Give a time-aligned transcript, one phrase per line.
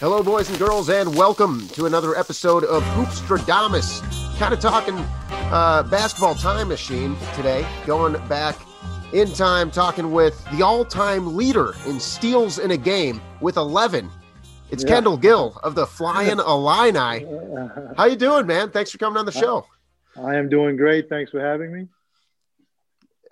[0.00, 4.00] Hello, boys and girls, and welcome to another episode of Hoopstradamus.
[4.38, 4.94] Kind of talking
[5.52, 8.56] uh, basketball time machine today, going back
[9.12, 14.08] in time, talking with the all-time leader in steals in a game with 11.
[14.70, 14.88] It's Yeah.
[14.88, 17.26] Kendall Gill of the Flying Illini.
[17.96, 18.70] How you doing, man?
[18.70, 19.66] Thanks for coming on the show.
[20.16, 21.10] I am doing great.
[21.10, 21.88] Thanks for having me.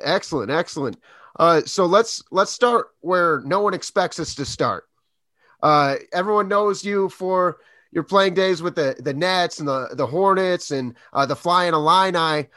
[0.01, 0.99] Excellent, excellent.
[1.39, 4.85] Uh, so let's let's start where no one expects us to start.
[5.63, 7.59] Uh, everyone knows you for
[7.91, 11.75] your playing days with the the Nets and the the Hornets and uh, the Flying
[11.75, 12.49] Illini,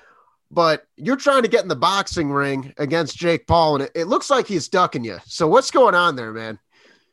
[0.51, 4.05] but you're trying to get in the boxing ring against Jake Paul, and it, it
[4.05, 5.19] looks like he's ducking you.
[5.25, 6.59] So what's going on there, man?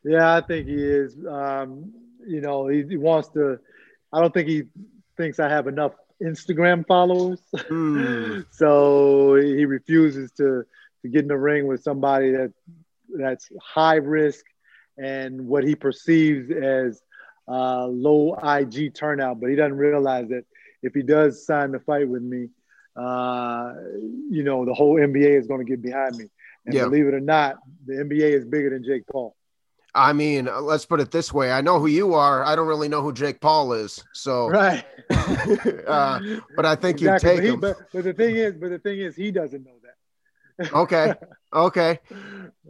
[0.03, 1.15] Yeah, I think he is.
[1.27, 1.91] Um,
[2.25, 3.59] you know, he, he wants to.
[4.11, 4.63] I don't think he
[5.17, 8.41] thinks I have enough Instagram followers, Hmm.
[8.51, 10.65] so he refuses to
[11.01, 12.51] to get in the ring with somebody that
[13.17, 14.45] that's high risk
[14.99, 17.01] and what he perceives as
[17.47, 19.39] uh, low IG turnout.
[19.41, 20.37] But he doesn't realize that
[20.81, 22.49] if he does sign the fight with me,
[22.95, 23.73] uh,
[24.29, 26.25] you know, the whole NBA is going to get behind me.
[26.65, 26.85] And Yeah.
[26.85, 29.35] believe it or not, the NBA is bigger than Jake Paul.
[29.95, 32.43] I mean, uh, let's put it this way: I know who you are.
[32.45, 34.03] I don't really know who Jake Paul is.
[34.13, 34.83] So, Right.
[35.87, 36.19] uh,
[36.55, 37.19] but I think you Exactly.
[37.19, 37.59] take But, he- him.
[37.59, 39.78] but, but the thing is, but the thing is, he doesn't know
[40.73, 41.13] Okay,
[41.53, 41.99] okay.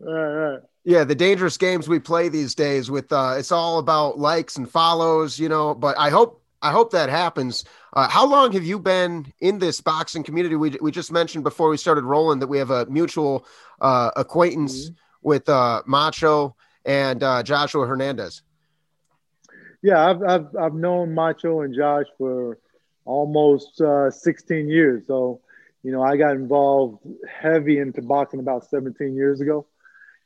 [0.02, 0.60] Right, right.
[0.86, 4.70] Yeah, the dangerous games we play these days with uh it's all about likes and
[4.70, 7.66] follows, you know, but I hope I hope that happens.
[7.94, 10.56] Uh, how long have you been in this boxing community?
[10.56, 13.46] We, we just mentioned before we started rolling that we have a mutual
[13.82, 18.42] uh, acquaintance with uh, Macho and uh, Joshua Hernandez.
[19.82, 22.58] Yeah, I've, I've I've known Macho and Josh for
[23.06, 25.04] almost uh, 16 years.
[25.08, 25.42] So,
[25.84, 29.66] you know, I got involved heavy into boxing about 17 years ago,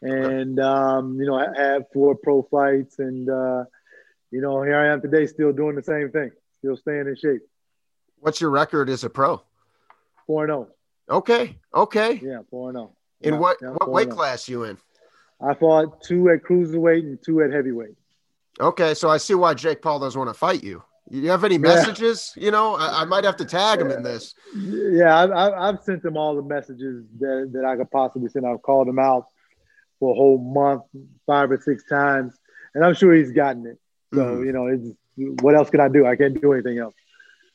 [0.02, 3.66] and um, you know, I had four pro fights, and uh,
[4.32, 7.42] you know, here I am today, still doing the same thing, still staying in shape.
[8.20, 9.42] What's your record as a pro?
[10.26, 10.68] Four and zero.
[11.10, 12.20] Okay, okay.
[12.24, 12.96] Yeah, four and zero.
[13.22, 14.78] In Yeah, what yeah, what weight class you in?
[15.42, 17.96] I fought two at cruiserweight and two at heavyweight.
[18.60, 20.84] Okay, so I see why Jake Paul doesn't want to fight you.
[21.14, 22.34] Do you have any messages?
[22.36, 24.34] You know, I, I might have to tag him in this.
[24.56, 28.48] Yeah, I've, I've I've sent him all the messages that, that I could possibly send.
[28.48, 29.26] I've called him out
[30.00, 30.82] for a whole month,
[31.28, 32.34] five or six times,
[32.74, 33.78] and I'm sure he's gotten it.
[34.12, 34.46] So Mhm.
[34.46, 34.88] you know, it's,
[35.44, 36.08] what else can I do?
[36.08, 36.96] I can't do anything else.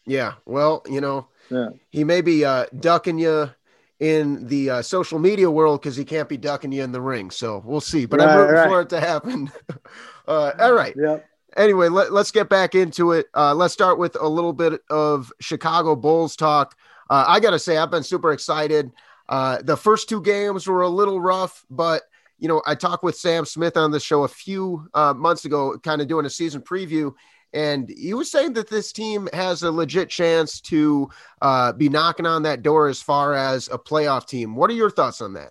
[0.06, 0.34] Yeah.
[0.46, 1.70] Well, you know, Yeah.
[1.90, 3.50] he may be uh, ducking you
[3.98, 7.32] in the uh, social media world because he can't be ducking you in the ring.
[7.32, 8.06] So we'll see.
[8.06, 8.68] But I'm Right, rooting right.
[8.68, 9.50] for it to happen.
[10.28, 10.94] uh, all right.
[10.96, 11.28] Yep.
[11.58, 13.26] Anyway, let, let's get back into it.
[13.34, 16.76] Uh, let's start with a little bit of Chicago Bulls talk.
[17.10, 18.92] Uh, I got to say, I've been super excited.
[19.28, 22.02] Uh, the first two games were a little rough, but
[22.38, 25.76] you know, I talked with Sam Smith on the show a few uh, months ago,
[25.78, 27.12] kind of doing a season preview,
[27.52, 31.10] and he was saying that this team has a legit chance to
[31.42, 34.54] uh, be knocking on that door as far as a playoff team.
[34.54, 35.50] What are your thoughts on that?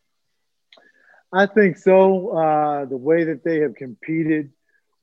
[1.33, 2.29] I think so.
[2.29, 4.53] Uh, the way that they have competed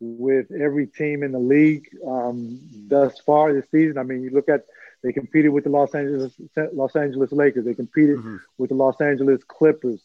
[0.01, 3.99] with every team in the league um, thus far this season.
[3.99, 4.65] I mean, you look at
[5.03, 6.33] they competed with the Los Angeles
[6.73, 7.65] Los Angeles Lakers.
[7.65, 8.41] They competed Mhm.
[8.59, 10.03] with the Los Angeles Clippers.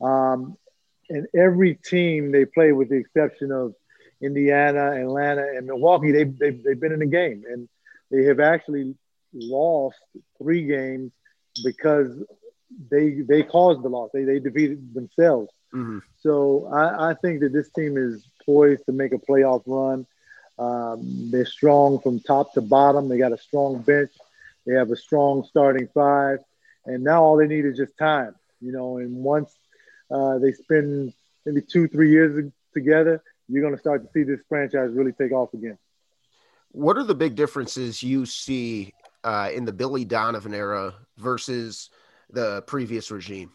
[0.00, 0.56] Um,
[1.10, 3.74] and every team they play, with the exception of
[4.20, 7.44] Indiana, Atlanta, and Milwaukee, they, they, they've been in the game.
[7.50, 7.68] And
[8.10, 8.94] they have actually
[9.32, 9.98] lost
[10.38, 11.12] three games
[11.64, 12.10] because
[12.90, 14.10] they they caused the loss.
[14.12, 15.50] They, they defeated themselves.
[15.72, 16.02] Mhm.
[16.18, 20.06] So I, I think that this team is poised to make a playoff run.
[20.58, 23.08] Um, they're strong from top to bottom.
[23.08, 24.10] They got a strong bench.
[24.66, 26.38] They have a strong starting five,
[26.86, 28.34] and now all they need is just time.
[28.60, 29.52] You know, and once
[30.10, 31.12] uh, they spend
[31.44, 35.32] maybe two, three years together, you're going to start to see this franchise really take
[35.32, 35.76] off again.
[36.70, 41.90] What are the big differences you see uh, in the Billy Donovan era versus
[42.30, 43.52] the previous regime?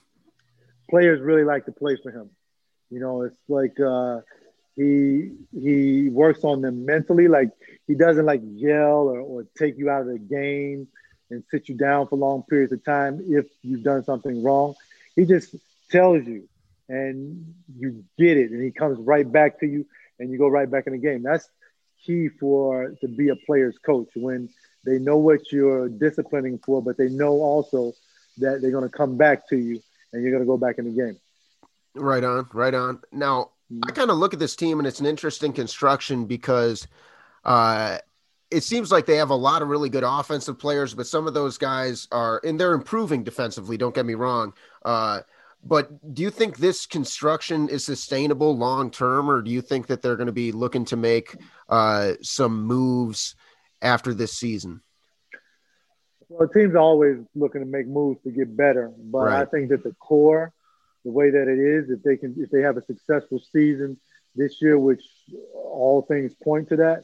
[0.90, 2.30] players really like to play for him.
[2.90, 4.22] You know, it's like uh,
[4.80, 7.28] he he works on them mentally.
[7.28, 7.50] Like
[7.86, 10.88] he doesn't like yell or, or take you out of the game
[11.30, 14.76] and sit you down for long periods of time if you've done something wrong.
[15.16, 15.54] He just
[15.92, 16.48] tells you,
[16.88, 19.86] and you get it, and he comes right back to you,
[20.18, 21.24] and you go right back in the game.
[21.24, 21.48] That's
[22.06, 24.50] key for to be a player's coach when
[24.86, 27.92] they know what you're disciplining for, but they know also
[28.38, 29.82] that they're going to come back to you
[30.14, 31.20] and you're going to go back in the game.
[31.96, 33.02] Right on, right on.
[33.12, 33.50] Now,
[33.88, 36.88] I kind of look at this team and it's an interesting construction because
[37.44, 37.98] uh,
[38.52, 41.34] it seems like they have a lot of really good offensive players, but some of
[41.34, 43.78] those guys are, and they're improving defensively.
[43.78, 44.54] Don't get me wrong.
[44.84, 45.22] Uh,
[45.62, 50.02] But do you think this construction is sustainable long term, or do you think that
[50.02, 51.36] they're going to be looking to make
[51.68, 53.36] uh, some moves
[53.82, 54.82] after this season?
[56.30, 59.42] Well, the team's always looking to make moves to get better, but right.
[59.42, 60.54] I think that the core,
[61.06, 63.98] the way that it is, if they can, if they have a successful season
[64.36, 65.04] this year, which
[65.54, 67.04] all things point to that,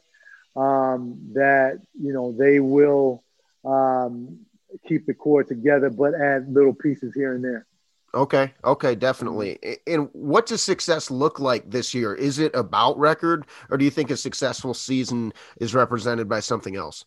[0.60, 3.24] um, that you know they will
[3.64, 4.40] um,
[4.86, 7.66] keep the core together, but add little pieces here and there.
[8.14, 8.54] Okay.
[8.64, 8.94] Okay.
[8.94, 9.58] Definitely.
[9.86, 12.14] And what does success look like this year?
[12.14, 16.76] Is it about record, or do you think a successful season is represented by something
[16.76, 17.04] else?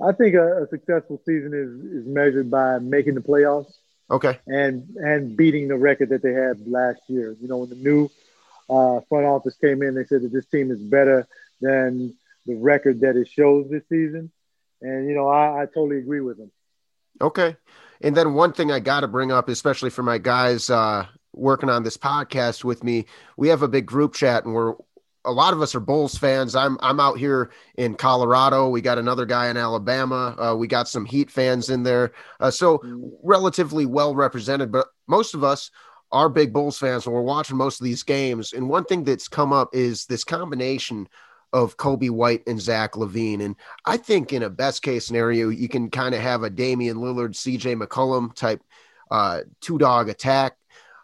[0.00, 3.72] I think a, a successful season is is measured by making the playoffs.
[4.10, 4.38] Okay.
[4.46, 7.36] And and beating the record that they had last year.
[7.40, 8.10] You know, when the new
[8.68, 11.26] uh, front office came in, they said that this team is better
[11.60, 12.14] than
[12.46, 14.30] the record that it shows this season.
[14.80, 16.50] And you know, I, I totally agree with them.
[17.20, 17.56] Okay.
[18.00, 21.70] And then one thing I got to bring up, especially for my guys uh, working
[21.70, 23.06] on this podcast with me,
[23.36, 24.74] we have a big group chat, and we're
[25.24, 26.54] a lot of us are Bulls fans.
[26.54, 28.68] I'm I'm out here in Colorado.
[28.68, 30.34] We got another guy in Alabama.
[30.38, 32.80] Uh, we got some Heat fans in there, uh, so
[33.22, 34.72] relatively well represented.
[34.72, 35.70] But most of us
[36.10, 38.52] are big Bulls fans, and we're watching most of these games.
[38.52, 41.08] And one thing that's come up is this combination
[41.52, 43.42] of Coby White and Zach LaVine.
[43.42, 46.96] And I think in a best case scenario, you can kind of have a Damian
[46.96, 48.62] Lillard, CJ McCollum type
[49.10, 50.56] uh, two dog attack.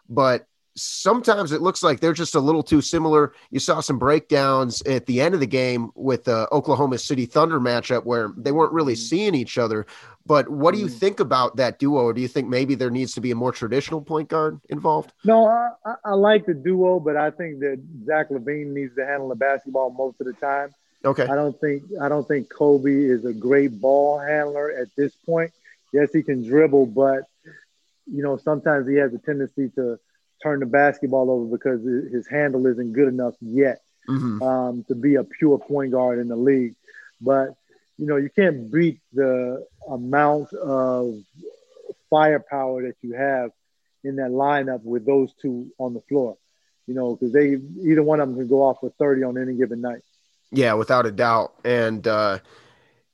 [0.09, 0.47] But
[0.81, 3.33] sometimes it looks like they're just a little too similar.
[3.51, 7.59] You saw some breakdowns at the end of the game with the Oklahoma City Thunder
[7.59, 8.99] matchup where they weren't really mm-hmm.
[8.99, 9.85] seeing each other.
[10.25, 10.95] But what do you mm-hmm.
[10.95, 12.01] think about that duo?
[12.03, 15.11] Or do you think maybe there needs to be a more traditional point guard involved?
[15.23, 19.29] No, I, I like the duo, but I think that Zach LaVine needs to handle
[19.29, 20.73] the basketball most of the time.
[21.03, 21.23] Okay.
[21.23, 25.51] I don't think I don't think Coby is a great ball handler at this point.
[25.93, 27.23] Yes, he can dribble, but
[28.05, 29.99] you know sometimes he has a tendency to
[30.41, 34.41] turn the basketball over because his handle isn't good enough yet mm-hmm.
[34.41, 36.75] um, to be a pure point guard in the league.
[37.21, 37.55] But
[37.97, 41.15] you know, you can't beat the amount of
[42.09, 43.51] firepower that you have
[44.03, 46.37] in that lineup with those two on the floor.
[46.87, 49.53] You know, because they either one of them can go off for 30 on any
[49.53, 50.01] given night.
[50.51, 51.53] Yeah, without a doubt.
[51.63, 52.39] And uh,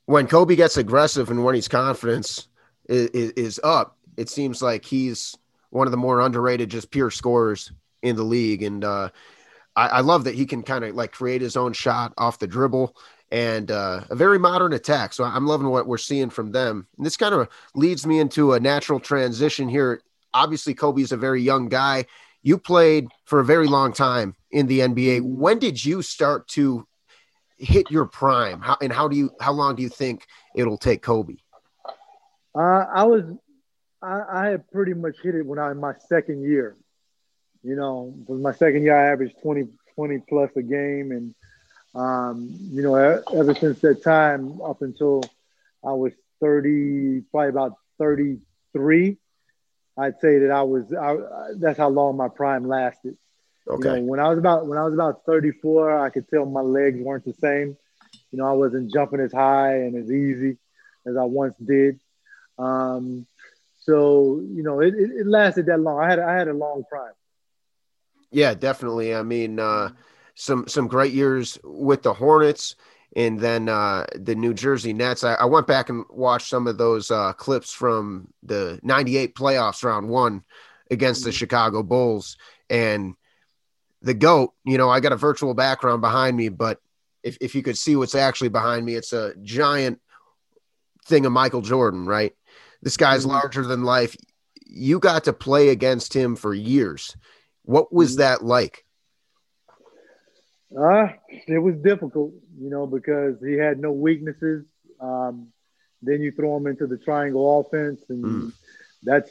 [0.06, 2.48] when Coby gets aggressive and when his confidence
[2.88, 5.36] is, is up, it seems like he's
[5.70, 7.72] one of the more underrated, just pure scorers
[8.02, 8.62] in the league.
[8.62, 9.10] And uh,
[9.74, 12.46] I, I love that he can kind of like create his own shot off the
[12.46, 12.96] dribble
[13.30, 15.12] and uh, a very modern attack.
[15.12, 16.86] So I'm loving what we're seeing from them.
[16.96, 20.00] And this kind of leads me into a natural transition here.
[20.32, 22.06] Obviously, Coby's a very young guy.
[22.42, 25.22] You played for a very long time in the NBA.
[25.22, 26.86] When did you start to
[27.58, 28.60] hit your prime?
[28.60, 31.38] How, and how do you how long do you think it'll take Coby?
[32.54, 33.24] Uh, I was
[34.06, 36.76] I, I, had pretty much hit it when I in my second year.
[37.62, 39.64] You know, for my second year I averaged 20,
[39.94, 41.34] 20 plus a game and
[41.96, 45.22] um, you know, ever since that time up until
[45.82, 49.16] I was 30, probably about 33,
[49.96, 51.16] I'd say that I was, I,
[51.56, 53.16] that's how long my prime lasted.
[53.66, 53.88] Okay.
[53.88, 56.60] You know, when I was about, when I was about 34, I could tell my
[56.60, 57.78] legs weren't the same.
[58.30, 60.58] You know, I wasn't jumping as high and as easy
[61.06, 61.98] as I once did.
[62.58, 63.26] Um,
[63.86, 66.00] so, you know, it, it, it lasted that long.
[66.00, 67.12] I had, I had a long prime.
[68.32, 69.14] Yeah, definitely.
[69.14, 69.90] I mean, uh,
[70.34, 72.74] some some great years with the Hornets
[73.14, 75.22] and then uh, the New Jersey Nets.
[75.22, 79.84] I, I, went back and watched some of those uh, clips from the 98 playoffs
[79.84, 80.42] round one
[80.90, 81.36] against the mm-hmm.
[81.36, 82.36] Chicago Bulls.
[82.68, 83.14] And
[84.02, 86.78] the GOAT, you know, I got a virtual background behind me, but
[87.22, 90.00] if, if you could see what's actually behind me, it's a giant
[91.06, 92.34] thing of Michael Jordan, right?
[92.82, 93.32] This guy's mm-hmm.
[93.32, 94.16] larger than life.
[94.64, 97.16] You got to play against him for years.
[97.62, 98.20] What was mm-hmm.
[98.20, 98.84] that like?
[100.76, 101.08] Uh,
[101.46, 104.64] it was difficult, you know, because he had no weaknesses.
[105.00, 105.48] Um,
[106.02, 108.52] then you throw him into the triangle offense, and mm.
[109.02, 109.30] that's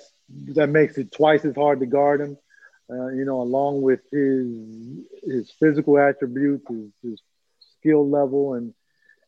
[0.55, 2.37] that makes it twice as hard to guard him.
[2.89, 7.21] Uh, you know, along with his his physical attributes, his, his
[7.79, 8.73] skill level, and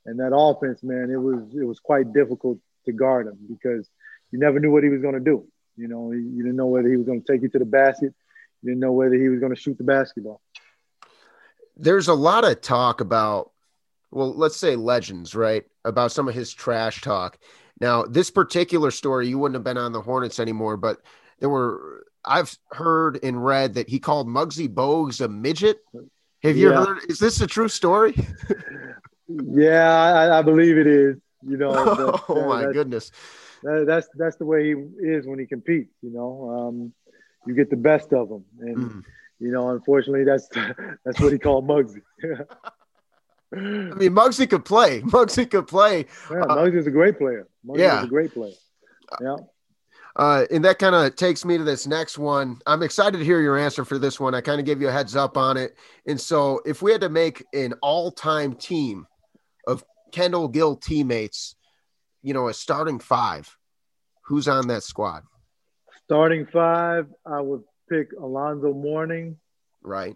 [0.06, 3.90] and that offense, man, it was it was quite difficult to guard him because
[4.38, 5.48] you never knew what he was going to do.
[5.76, 8.14] You know, you didn't know whether he was going to take you to the basket.
[8.62, 10.42] You didn't know whether he was going to shoot the basketball
[11.78, 13.52] there's a lot of talk about,
[14.12, 15.64] well, let's say legends, right?
[15.86, 17.38] About some of his trash talk.
[17.80, 21.00] Now, this particular story, you wouldn't have been on the Hornets anymore, but
[21.40, 25.80] there were, I've heard and read that he called Muggsy Bogues a midget.
[26.42, 26.86] Have you yeah.
[26.86, 27.00] heard?
[27.08, 28.16] Is this a true story?
[29.28, 31.18] yeah, I, I, believe it is.
[31.48, 33.12] You know, oh my goodness.
[33.64, 34.72] That, that's that's the way he
[35.06, 35.94] is when he competes.
[36.02, 36.94] You know, um,
[37.46, 39.04] you get the best of him, and mm.
[39.40, 40.48] you know, unfortunately, that's
[41.06, 42.02] that's what he called Muggsy.
[43.54, 45.02] I mean, Muggsy could play.
[45.02, 46.06] Muggsy could play.
[46.30, 47.48] Yeah, uh, Muggsy's a great player.
[47.66, 48.54] Muggsy yeah, a great player.
[49.22, 49.38] Yeah.
[50.18, 52.60] Uh, and that kind of takes me to this next one.
[52.66, 54.34] I'm excited to hear your answer for this one.
[54.34, 55.78] I kind of gave you a heads up on it.
[56.08, 59.06] And so, if we had to make an all time team
[59.68, 61.56] of Kendall Gill teammates,
[62.22, 63.58] you know, a starting five,
[64.24, 65.24] who's on that squad?
[66.06, 69.38] Starting five, I would pick Alonzo Mourning.
[69.82, 70.16] Right.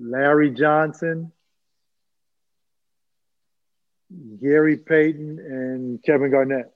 [0.00, 1.32] Larry Johnson,
[4.40, 6.72] Gary Payton, and Kevin Garnett.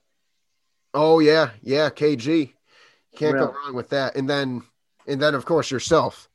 [0.93, 2.53] Oh yeah, yeah, KG.
[3.15, 3.45] Can't yeah.
[3.45, 4.15] go wrong with that.
[4.15, 4.63] And then
[5.07, 6.29] and then of course yourself.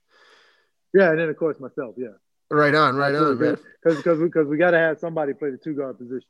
[0.95, 2.17] Yeah, and then of course myself, yeah.
[2.51, 3.59] Right on, right on, man.
[3.83, 6.27] Because because because we got to have somebody play the two guard position.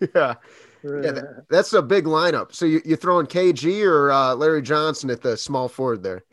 [0.14, 0.34] yeah,
[0.82, 2.54] yeah, that, that's a big lineup.
[2.54, 6.24] So you you throwing KG or uh, Larry Johnson at the small forward there?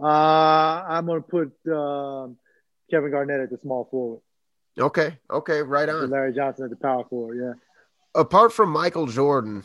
[0.00, 2.36] Uh, I'm gonna put um,
[2.90, 4.20] Kevin Garnett at the small forward.
[4.78, 6.10] Okay, okay, right on.
[6.10, 7.36] Larry Johnson at the power forward.
[7.36, 8.20] Yeah.
[8.20, 9.64] Apart from Michael Jordan,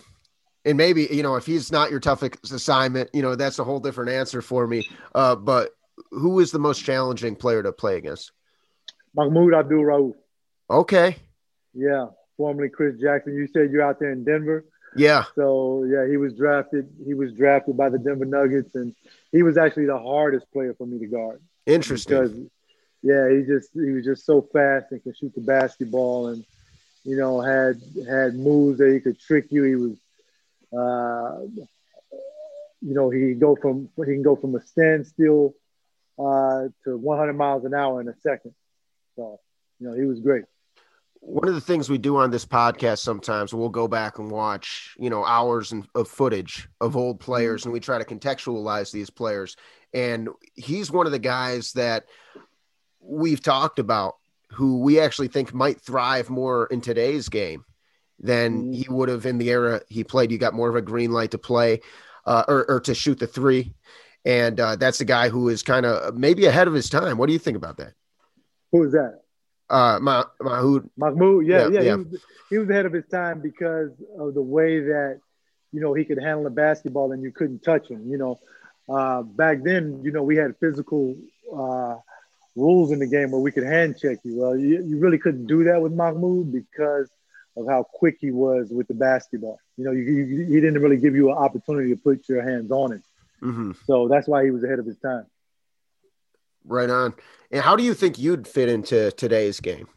[0.65, 3.79] and maybe you know if he's not your toughest assignment, you know that's a whole
[3.79, 4.87] different answer for me.
[5.13, 5.71] Uh, but
[6.09, 8.31] who is the most challenging player to play against?
[9.15, 10.13] Mahmoud Abdul Rauf.
[10.69, 11.17] Okay.
[11.73, 13.35] Yeah, formerly Chris Jackson.
[13.35, 14.65] You said you're out there in Denver.
[14.95, 15.25] Yeah.
[15.35, 16.89] So yeah, he was drafted.
[17.05, 18.95] He was drafted by the Denver Nuggets, and
[19.31, 21.41] he was actually the hardest player for me to guard.
[21.65, 22.17] Interesting.
[22.17, 22.37] Because
[23.01, 26.43] yeah, he just he was just so fast and could shoot the basketball, and
[27.03, 29.63] you know had had moves that he could trick you.
[29.63, 29.97] He was
[30.77, 31.41] uh,
[32.81, 35.53] you know, he go from he can go from a standstill
[36.17, 38.53] uh, to 100 miles an hour in a second.
[39.19, 39.39] So,
[39.79, 40.45] you know, he was great.
[41.19, 44.95] One of the things we do on this podcast sometimes we'll go back and watch,
[44.97, 49.57] you know, hours of footage of old players, and we try to contextualize these players.
[49.93, 52.05] And he's one of the guys that
[53.01, 54.15] we've talked about
[54.53, 57.65] who we actually think might thrive more in today's game
[58.19, 58.71] than mm-hmm.
[58.71, 60.31] he would have in the era he played.
[60.31, 61.81] You got more of a green light to play
[62.25, 63.73] uh, or, or, to shoot the three.
[64.25, 67.17] And uh, that's the guy who is kind of maybe ahead of his time.
[67.17, 67.93] What do you think about that?
[68.71, 69.21] Who is that?
[69.69, 70.89] Uh, Mahmoud.
[70.97, 71.81] Mahmoud, yeah, yeah.
[71.81, 71.81] yeah.
[71.81, 75.19] He, was, he, was, ahead of his time because of the way that,
[75.71, 78.09] you know, he could handle the basketball and you couldn't touch him.
[78.09, 78.39] You know,
[78.89, 81.15] uh, back then, you know, we had physical
[81.55, 81.97] uh,
[82.55, 84.39] rules in the game where we could hand check you.
[84.39, 87.09] Well, you, you really couldn't do that with Mahmoud because
[87.55, 89.59] of how quick he was with the basketball.
[89.77, 92.71] You know, you, you, he didn't really give you an opportunity to put your hands
[92.71, 93.03] on it.
[93.41, 93.71] Mm-hmm.
[93.85, 95.25] So that's why he was ahead of his time.
[96.65, 97.15] Right on.
[97.51, 99.87] And how do you think you'd fit into today's game?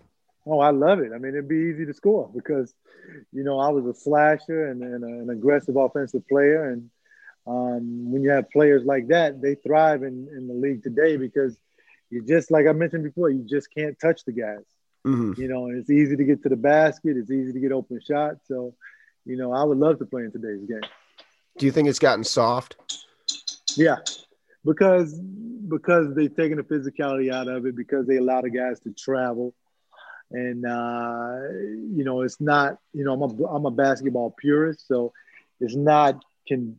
[0.47, 1.12] Oh, I love it.
[1.14, 2.75] I mean, it'd be easy to score because,
[3.33, 6.71] you know, I was a slasher and, and an aggressive offensive player.
[6.71, 6.90] And
[7.47, 11.57] um, when you have players like that, they thrive in, in the league today because
[12.11, 14.64] you just, like I mentioned before, you just can't touch the guys.
[15.07, 15.40] Mm-hmm.
[15.40, 17.16] You know, and it's easy to get to the basket.
[17.16, 18.47] It's easy to get open shots.
[18.47, 18.75] So,
[19.25, 20.88] you know, I would love to play in today's game.
[21.59, 22.76] Do you think it's gotten soft?
[23.76, 23.97] Yeah,
[24.64, 25.21] because
[25.69, 27.76] because they've taken the physicality out of it.
[27.76, 29.54] Because they allow the guys to travel,
[30.31, 31.37] and uh,
[31.97, 32.78] you know, it's not.
[32.92, 35.12] You know, I'm a I'm a basketball purist, so
[35.61, 36.23] it's not.
[36.47, 36.76] Can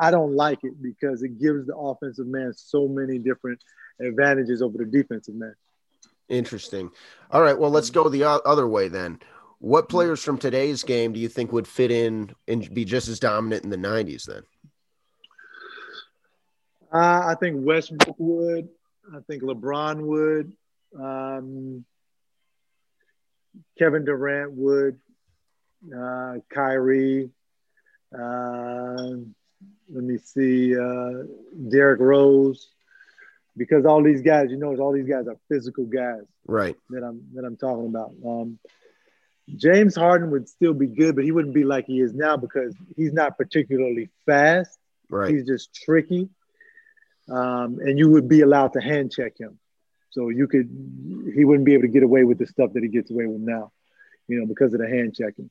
[0.00, 3.60] I don't like it because it gives the offensive man so many different
[4.00, 5.54] advantages over the defensive man.
[6.28, 6.90] Interesting.
[7.30, 7.58] All right.
[7.58, 9.18] Well, let's go the other way then.
[9.58, 13.18] What players from today's game do you think would fit in and be just as
[13.18, 14.42] dominant in the 90s then?
[16.92, 18.68] Uh, I think Westbrook would.
[19.14, 20.52] I think LeBron would.
[20.98, 21.84] Um,
[23.78, 24.98] Kevin Durant would.
[25.96, 27.30] Uh, Kyrie.
[28.12, 29.16] Uh,
[29.92, 30.76] let me see.
[30.76, 31.24] Uh,
[31.68, 32.68] Derrick Rose
[33.56, 36.22] because all these guys, you know, all these guys are physical guys.
[36.46, 36.76] Right.
[36.90, 38.12] That I'm that I'm talking about.
[38.24, 38.58] Um,
[39.56, 42.74] James Harden would still be good, but he wouldn't be like he is now because
[42.96, 44.78] he's not particularly fast.
[45.08, 45.30] Right.
[45.30, 46.28] He's just tricky.
[47.28, 49.58] Um, and you would be allowed to hand check him.
[50.10, 50.68] So you could
[51.34, 53.40] he wouldn't be able to get away with the stuff that he gets away with
[53.40, 53.72] now,
[54.26, 55.50] you know, because of the hand checking.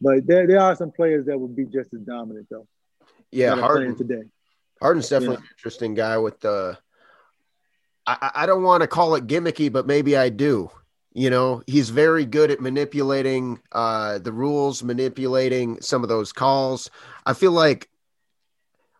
[0.00, 2.66] But there, there are some players that would be just as dominant though.
[3.30, 4.24] Yeah, Harden today.
[4.80, 5.42] Harden's definitely yeah.
[5.42, 6.78] an interesting guy with the
[8.06, 10.70] I, I don't want to call it gimmicky, but maybe I do.
[11.12, 16.90] You know, he's very good at manipulating uh, the rules, manipulating some of those calls.
[17.24, 17.88] I feel like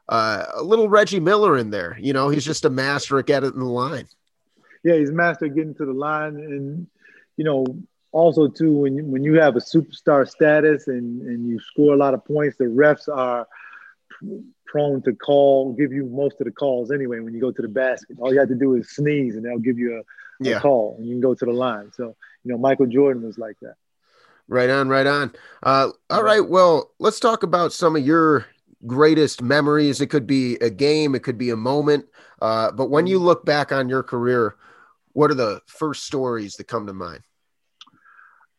[0.08, 1.96] uh, a little Reggie Miller in there.
[2.00, 4.08] You know, he's just a master at getting the line.
[4.84, 6.86] Yeah, he's master at getting to the line, and
[7.36, 7.66] you know,
[8.12, 11.96] also too when you, when you have a superstar status and and you score a
[11.96, 13.46] lot of points, the refs are
[14.66, 17.20] prone to call, give you most of the calls anyway.
[17.20, 19.58] When you go to the basket, all you have to do is sneeze, and they'll
[19.58, 20.02] give you a,
[20.38, 20.60] yeah.
[20.60, 21.90] call, and you can go to the line.
[21.94, 23.74] So you know, Michael Jordan was like that.
[24.48, 25.32] Right on, right on.
[25.62, 28.46] Uh, all right, well, let's talk about some of your
[28.86, 30.00] greatest memories.
[30.00, 32.06] It could be a game, it could be a moment.
[32.40, 34.56] Uh, but when you look back on your career,
[35.12, 37.22] what are the first stories that come to mind?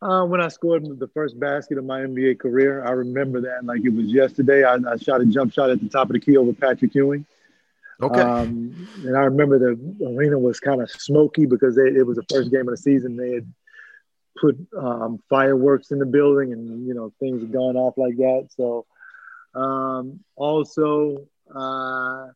[0.02, 3.84] Uh, when I scored the first basket of my NBA career, I remember that like
[3.84, 4.64] it was yesterday.
[4.64, 7.26] I, I shot a jump shot at the top of the key over Patrick Ewing.
[8.02, 8.22] Okay.
[8.22, 12.26] Um, and I remember the arena was kind of smoky because they, it was the
[12.30, 13.18] first game of the season.
[13.18, 13.52] They had
[14.40, 18.50] put um, fireworks in the building, and you know things had gone off like that.
[18.56, 18.86] So,
[19.58, 22.28] um, also uh,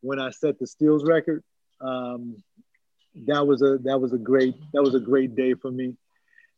[0.00, 1.42] when I set the steals record,
[1.80, 2.42] um,
[3.26, 5.94] that was a that was a great that was a great day for me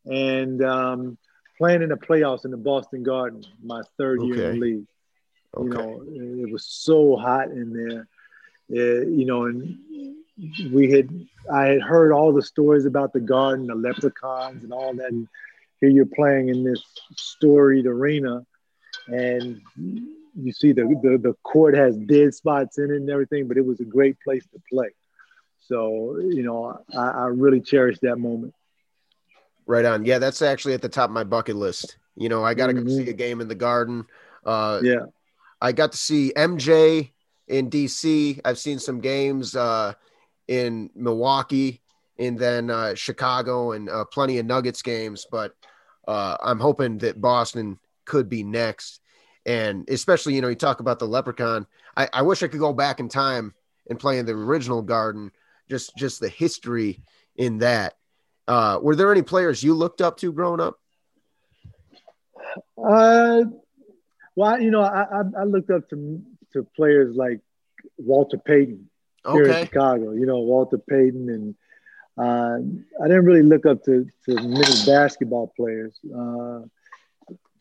[0.06, 1.18] and um,
[1.58, 4.28] playing in the playoffs in the Boston Garden my third okay.
[4.28, 4.86] year in the league.
[5.56, 5.66] Okay.
[5.66, 8.08] You know, it was so hot in there.
[8.68, 9.78] It, you know, and
[10.72, 11.08] we had
[11.52, 15.10] I had heard all the stories about the garden, the leprechauns, and all that.
[15.10, 15.28] And
[15.80, 16.82] here you're playing in this
[17.16, 18.44] storied arena,
[19.06, 19.60] and
[20.42, 23.48] you see the, the the court has dead spots in it and everything.
[23.48, 24.90] But it was a great place to play.
[25.60, 28.54] So you know, I, I really cherish that moment.
[29.66, 30.04] Right on.
[30.04, 31.98] Yeah, that's actually at the top of my bucket list.
[32.16, 32.86] You know, I got to mm-hmm.
[32.86, 34.06] go see a game in the Garden.
[34.44, 35.06] Uh, yeah,
[35.60, 37.10] I got to see MJ
[37.48, 38.40] in DC.
[38.44, 39.94] I've seen some games uh,
[40.48, 41.82] in Milwaukee
[42.18, 45.26] and then uh, Chicago and uh, plenty of Nuggets games.
[45.30, 45.54] But
[46.06, 49.00] uh, I'm hoping that Boston could be next.
[49.44, 51.66] And especially, you know, you talk about the Leprechaun.
[51.96, 53.54] I, I wish I could go back in time
[53.88, 55.30] and play in the original Garden.
[55.68, 57.02] Just, just the history
[57.36, 57.94] in that
[58.48, 60.78] uh, were there any players you looked up to growing up?
[62.78, 63.42] Uh,
[64.34, 66.22] well, you know, I, I, I looked up to
[66.52, 67.40] to players like
[67.98, 68.88] Walter Payton
[69.30, 69.60] here okay.
[69.60, 70.12] in Chicago.
[70.12, 71.54] You know, Walter Payton, and
[72.16, 75.98] uh, I didn't really look up to to many basketball players.
[76.04, 76.60] Uh,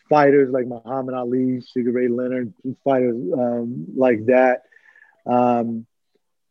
[0.10, 4.64] fighters like Muhammad Ali, Sugar Ray Leonard, fighters um, like that.
[5.26, 5.86] Um,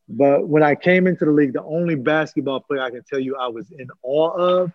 [0.09, 3.37] but when I came into the league, the only basketball player I can tell you
[3.37, 4.73] I was in awe of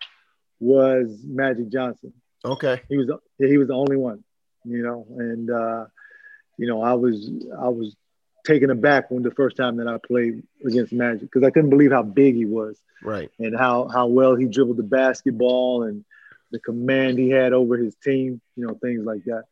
[0.58, 2.12] was Magic Johnson.
[2.44, 2.80] Okay.
[2.88, 4.24] He was he was the only one,
[4.64, 5.86] you know, and uh,
[6.56, 7.94] you know I was I was
[8.44, 11.92] taken aback when the first time that I played against Magic because I couldn't believe
[11.92, 16.04] how big he was, right, and how how well he dribbled the basketball and
[16.50, 19.44] the command he had over his team, you know, things like that.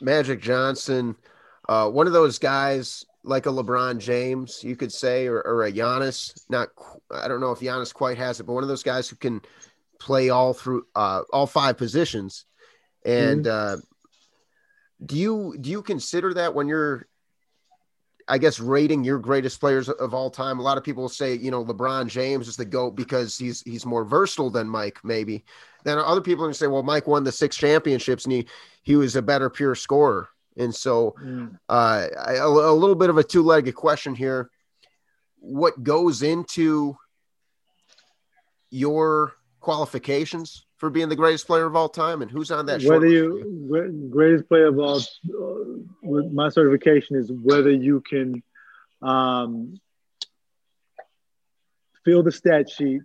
[0.00, 1.16] Magic Johnson,
[1.68, 5.72] uh, one of those guys like a LeBron James, you could say, or, or a
[5.72, 6.32] Giannis.
[6.48, 6.68] Not,
[7.10, 9.42] I don't know if Giannis quite has it, but one of those guys who can
[9.98, 12.46] play all through uh, all five positions.
[13.04, 13.78] And mm-hmm.
[13.78, 13.82] uh,
[15.04, 17.06] do you do you consider that when you're,
[18.30, 20.60] I guess, rating your greatest players of all time?
[20.60, 23.84] A lot of people say, you know, LeBron James is the goat because he's he's
[23.84, 25.44] more versatile than Mike, maybe.
[25.82, 28.46] Then other people are gonna say, well, Mike won the six championships and he
[28.82, 30.28] he was a better pure scorer.
[30.56, 31.58] And so, mm.
[31.68, 34.50] uh, a, a little bit of a two legged question here.
[35.40, 36.96] What goes into
[38.70, 42.82] your qualifications for being the greatest player of all time, and who's on that?
[42.82, 48.42] Whether you greatest player of all, uh, my certification is whether you can
[49.02, 49.78] um,
[52.02, 53.02] fill the stat sheet,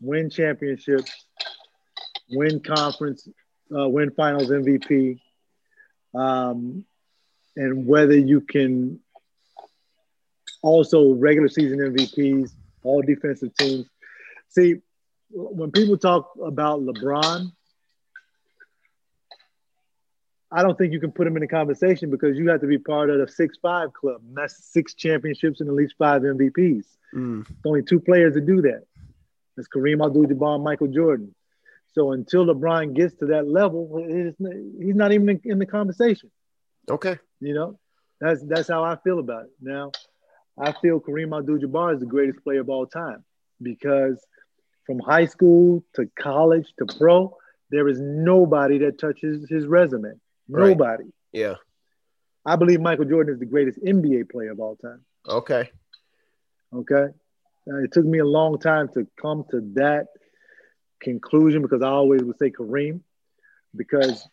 [0.00, 1.26] win championships,
[2.30, 3.28] win conference,
[3.76, 5.18] uh, win finals MVP,
[6.14, 6.84] um,
[7.56, 9.00] and whether you can
[10.62, 12.52] also regular season MVPs,
[12.84, 13.86] all defensive teams.
[14.50, 14.76] See,
[15.34, 17.50] when people talk about LeBron,
[20.52, 22.78] I don't think you can put him in the conversation because you have to be
[22.78, 24.20] part of the six five club.
[24.26, 26.84] And that's six championships and at least five MVPs.
[27.14, 27.46] Mm.
[27.64, 28.82] only two players that do that.
[29.56, 31.32] It's Kareem Abdul-Jabbar and Michael Jordan.
[31.92, 36.30] So until LeBron gets to that level, he's not even in the conversation.
[36.90, 37.18] Okay.
[37.40, 37.78] You know,
[38.20, 39.52] that's that's how I feel about it.
[39.60, 39.92] Now,
[40.58, 43.24] I feel Kareem Abdul-Jabbar is the greatest player of all time
[43.62, 44.24] because
[44.86, 47.36] from high school to college to pro,
[47.70, 50.12] there is nobody that touches his resume.
[50.48, 51.04] Nobody.
[51.04, 51.12] Right.
[51.32, 51.54] Yeah.
[52.46, 55.00] I believe Michael Jordan is the greatest NBA player of all time.
[55.26, 55.70] Okay.
[56.74, 57.06] Okay.
[57.66, 60.08] Uh, it took me a long time to come to that
[61.00, 63.00] conclusion because I always would say Kareem,
[63.74, 64.28] because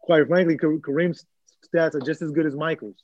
[0.00, 1.26] quite frankly, Kareem's
[1.66, 3.02] stats are just as good as Michael's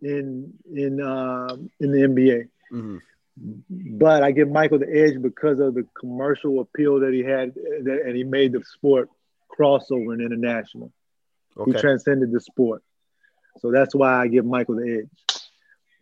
[0.00, 2.48] in in uh, in the NBA.
[2.72, 2.98] Mm-hmm.
[3.36, 8.16] But I give Michael the edge because of the commercial appeal that he had, and
[8.16, 9.10] he made the sport
[9.58, 10.92] crossover and international.
[11.56, 11.72] Okay.
[11.72, 12.82] He transcended the sport.
[13.58, 15.38] So that's why I give Michael the edge.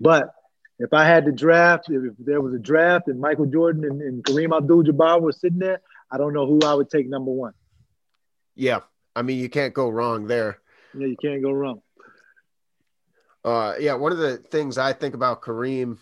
[0.00, 0.30] But
[0.78, 4.24] if I had to draft, if, there was a draft and Michael Jordan and, and
[4.24, 7.54] Kareem Abdul-Jabbar were sitting there, I don't know who I would take number one.
[8.56, 8.80] Yeah,
[9.16, 10.58] I mean you can't go wrong there.
[10.96, 11.82] Yeah, you can't go wrong.
[13.44, 15.98] Uh, yeah, one of the things I think about Kareem,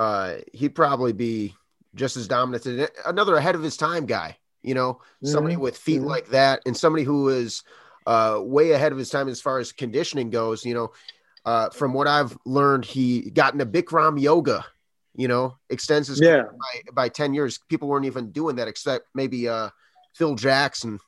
[0.00, 1.54] uh, he'd probably be
[1.94, 2.90] just as dominant.
[3.04, 5.26] Another ahead of his time guy, you know, mm-hmm.
[5.26, 6.08] somebody with feet mm-hmm.
[6.08, 7.62] like that, and somebody who is
[8.06, 10.64] uh, way ahead of his time as far as conditioning goes.
[10.64, 10.92] You know,
[11.44, 14.64] uh, from what I've learned, he got into Bikram yoga.
[15.14, 16.44] You know, extends his yeah.
[16.44, 17.58] by, by ten years.
[17.68, 19.68] People weren't even doing that except maybe uh,
[20.14, 20.98] Phil Jackson.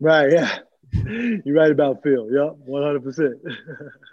[0.00, 0.32] Right.
[0.32, 0.58] Yeah.
[0.92, 2.26] You're right about Phil.
[2.32, 2.56] Yep.
[2.64, 3.36] One hundred percent.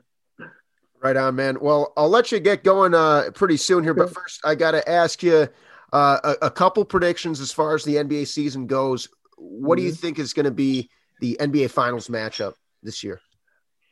[1.01, 1.57] Right on, man.
[1.61, 4.89] Well, I'll let you get going uh, pretty soon here, but first I got to
[4.89, 5.47] ask you
[5.93, 9.07] uh, a, a, couple predictions as far as the NBA season goes.
[9.37, 9.77] What mm-hmm.
[9.77, 10.01] do you mm-hmm.
[10.01, 10.89] think is going to be
[11.21, 13.21] the NBA Finals matchup this year?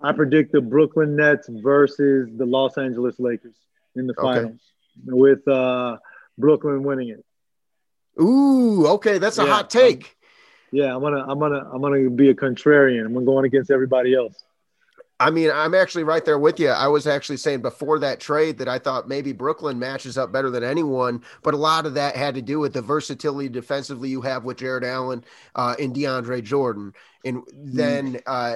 [0.01, 3.55] I predict the Brooklyn Nets versus the Los Angeles Lakers
[3.95, 4.59] in the finals,
[5.07, 5.15] okay.
[5.15, 5.97] with uh,
[6.37, 7.23] Brooklyn winning it.
[8.21, 10.17] Ooh, okay, that's a yeah, hot take.
[10.71, 13.05] yeah, I'm gonna, I'm gonna, I'm gonna be a contrarian.
[13.05, 14.43] I'm going against everybody else.
[15.19, 16.69] I mean, I'm actually right there with you.
[16.69, 20.49] I was actually saying before that trade that I thought maybe Brooklyn matches up better
[20.49, 24.21] than anyone, but a lot of that had to do with the versatility defensively you
[24.21, 25.23] have with Jarrett Allen
[25.55, 26.91] uh, and DeAndre Jordan.
[27.23, 28.55] And then uh,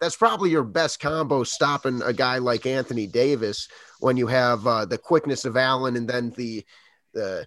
[0.00, 3.66] that's probably your best combo stopping a guy like Anthony Davis
[3.98, 6.64] when you have uh, the quickness of Allen and then the,
[7.12, 7.44] the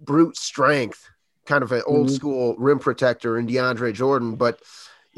[0.00, 1.08] brute strength,
[1.46, 2.16] kind of an old mm-hmm.
[2.16, 4.34] school rim protector in DeAndre Jordan.
[4.34, 4.60] But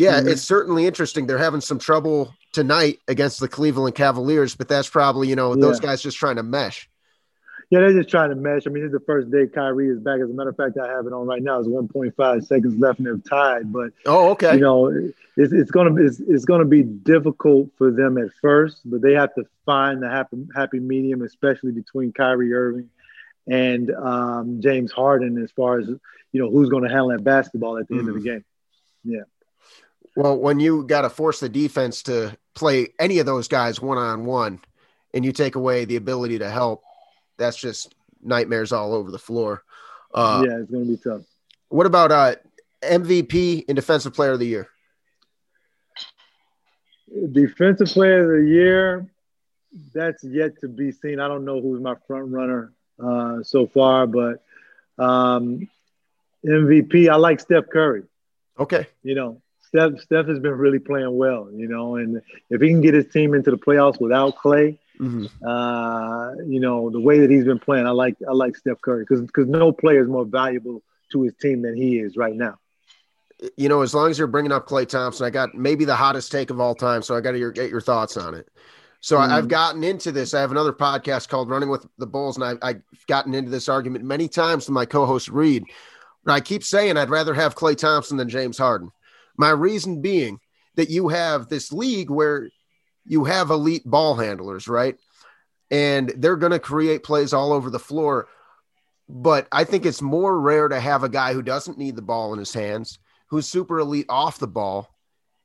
[0.01, 0.29] yeah, mm-hmm.
[0.29, 1.27] it's certainly interesting.
[1.27, 5.61] They're having some trouble tonight against the Cleveland Cavaliers, but that's probably, you know, yeah.
[5.61, 6.89] those guys just trying to mesh.
[7.69, 8.67] Yeah, they're just trying to mesh.
[8.67, 10.21] I mean, it's the first day Kyrie is back.
[10.21, 11.59] As a matter of fact, I have it on right now.
[11.59, 13.71] It's 1.5 seconds left and they're tied.
[13.71, 14.55] But oh, okay.
[14.55, 14.87] You know,
[15.37, 19.13] it's, it's gonna be it's, it's, gonna be difficult for them at first, but they
[19.13, 22.89] have to find the happy happy medium, especially between Kyrie Irving
[23.47, 27.77] and um, James Harden, as far as you know who's going to handle that basketball
[27.77, 28.01] at the mm-hmm.
[28.01, 28.39] end of the mm-hmm.
[28.39, 28.45] game.
[29.05, 29.25] Yeah.
[30.17, 33.99] Well, when you got to force the defense to play any of those guys one
[33.99, 34.61] on one,
[35.15, 36.83] and you take away the ability to help,
[37.39, 39.63] that's just nightmares all over the floor.
[40.13, 41.23] Uh, yeah, it's going to be tough.
[41.69, 42.35] What about uh,
[42.83, 44.69] MVP and Defensive Player of the Year?
[47.33, 49.11] Defensive Player of the Year,
[49.95, 51.21] that's yet to be seen.
[51.21, 54.43] I don't know who's my front runner uh, so far, but
[54.99, 55.69] um,
[56.45, 58.03] MVP, I like Steph Curry.
[58.59, 58.87] Okay.
[59.03, 62.81] You know, Steph Steph has been really playing well, you know, and if he can
[62.81, 65.27] get his team into the playoffs without Klay, mm-hmm.
[65.47, 69.05] uh, you know, the way that he's been playing, I like I like Steph Curry
[69.09, 72.59] because because no player is more valuable to his team than he is right now.
[73.57, 76.33] You know, as long as you're bringing up Klay Thompson, I got maybe the hottest
[76.33, 78.49] take of all time, so I got to get your thoughts on it.
[79.01, 79.33] So mm-hmm.
[79.33, 80.35] I've gotten into this.
[80.35, 83.69] I have another podcast called Running with the Bulls, and I've, I've gotten into this
[83.69, 85.65] argument many times with my co-host Reed.
[86.25, 88.91] But I keep saying I'd rather have Klay Thompson than James Harden.
[89.41, 90.39] My reason being
[90.75, 92.51] that you have this league where
[93.07, 94.97] you have elite ball handlers, right?
[95.71, 98.29] And they're going to create plays all over the floor.
[99.09, 102.35] But I think it's more rare to have a guy who doesn't need the ball
[102.35, 102.99] in his hands,
[103.29, 104.95] who's super elite off the ball,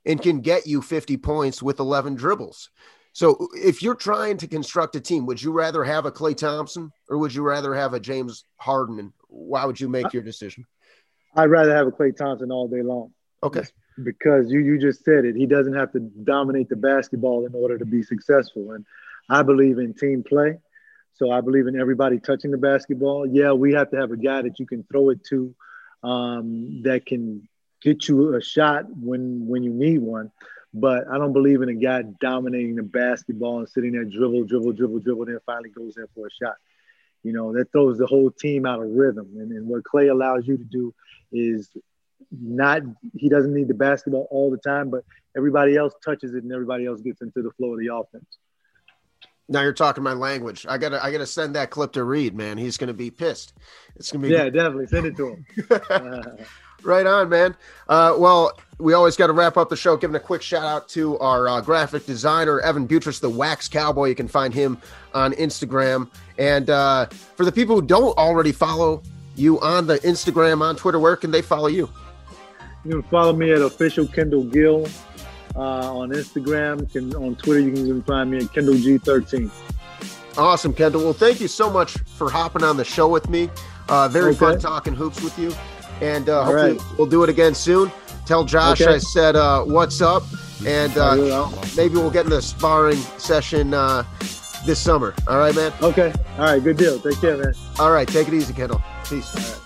[0.06, 2.72] and can get you 50 points with 11 dribbles.
[3.14, 6.92] So if you're trying to construct a team, would you rather have a Klay Thompson
[7.08, 9.00] or would you rather have a James Harden?
[9.00, 10.66] And why would you make your decision?
[11.34, 13.14] I'd rather have a Klay Thompson all day long.
[13.42, 13.64] Okay
[14.04, 15.36] because you you just said it.
[15.36, 18.72] He doesn't have to dominate the basketball in order to be successful.
[18.72, 18.86] And
[19.30, 20.60] I believe in team play.
[21.14, 23.26] So I believe in everybody touching the basketball.
[23.26, 25.56] Yeah, we have to have a guy that you can throw it to
[26.04, 27.48] um, that can
[27.82, 30.32] get you a shot when when you need one.
[30.74, 34.74] But I don't believe in a guy dominating the basketball and sitting there dribble, dribble,
[34.74, 36.56] dribble, dribble, then finally goes in for a shot.
[37.24, 39.30] You know, that throws the whole team out of rhythm.
[39.38, 40.94] And, and what Klay allows you to do
[41.32, 41.70] is
[42.32, 42.82] not
[43.16, 45.04] he doesn't need the basketball all the time, but
[45.36, 48.38] everybody else touches it and everybody else gets into the flow of the offense.
[49.48, 50.66] Now you're talking my language.
[50.68, 52.58] I gotta I gotta send that clip to Reed, man.
[52.58, 53.54] He's gonna be pissed.
[53.96, 55.46] It's gonna be yeah, definitely send it to him.
[56.84, 57.56] right on, man.
[57.88, 60.88] Uh, well, we always got to wrap up the show giving a quick shout out
[60.90, 64.10] to our uh, graphic designer Evan Butris, the Wax Cowboy.
[64.10, 64.78] You can find him
[65.14, 66.10] on Instagram.
[66.38, 69.02] And uh, for the people who don't already follow
[69.36, 71.90] you on the Instagram, on Twitter, where can they follow you?
[72.86, 74.88] You can follow me at official Kendall Gill
[75.56, 76.92] uh, on Instagram.
[76.92, 79.50] Can, on Twitter, you can even find me at Kendall G13.
[80.38, 81.04] Awesome, Kendall.
[81.04, 83.50] Well, thank you so much for hopping on the show with me.
[83.90, 84.40] Uh, very okay.
[84.40, 85.54] fun talking hoops with you.
[86.02, 86.98] And uh, hopefully right.
[86.98, 87.92] we'll do it again soon.
[88.26, 88.96] Tell Josh okay.
[88.96, 90.24] I said uh, what's up.
[90.66, 94.04] and uh, maybe we'll get in the sparring session uh,
[94.66, 95.14] this summer.
[95.28, 95.74] All right, man.
[95.82, 96.14] Okay.
[96.38, 96.64] All right.
[96.64, 97.00] Good deal.
[97.00, 97.54] Take care, man.
[97.80, 98.08] All right.
[98.08, 98.82] Take it easy, Kendall.
[99.08, 99.65] Peace.